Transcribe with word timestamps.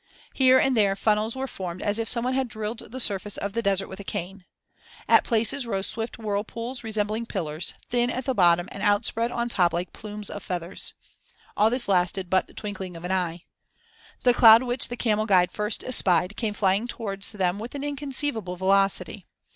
Here 0.33 0.57
and 0.57 0.75
there 0.75 0.95
funnels 0.95 1.35
were 1.35 1.45
formed 1.45 1.79
as 1.83 1.99
if 1.99 2.09
someone 2.09 2.33
had 2.33 2.47
drilled 2.47 2.79
the 2.91 2.99
surface 2.99 3.37
of 3.37 3.53
the 3.53 3.61
desert 3.61 3.87
with 3.87 3.99
a 3.99 4.03
cane. 4.03 4.45
At 5.07 5.23
places 5.23 5.67
rose 5.67 5.85
swift 5.85 6.17
whirlpools 6.17 6.83
resembling 6.83 7.27
pillars, 7.27 7.75
thin 7.89 8.09
at 8.09 8.25
the 8.25 8.33
bottom 8.33 8.67
and 8.71 8.81
outspread 8.81 9.31
on 9.31 9.47
top 9.47 9.73
like 9.73 9.93
plumes 9.93 10.31
of 10.31 10.41
feathers. 10.41 10.95
All 11.55 11.69
this 11.69 11.87
lasted 11.87 12.31
but 12.31 12.47
the 12.47 12.55
twinkling 12.55 12.97
of 12.97 13.03
an 13.03 13.11
eye. 13.11 13.43
The 14.23 14.33
cloud 14.33 14.63
which 14.63 14.87
the 14.87 14.97
camel 14.97 15.27
guide 15.27 15.51
first 15.51 15.83
espied 15.83 16.35
came 16.35 16.55
flying 16.55 16.87
towards 16.87 17.31
them 17.33 17.59
with 17.59 17.75
an 17.75 17.83
inconceivable 17.83 18.55
velocity. 18.55 19.27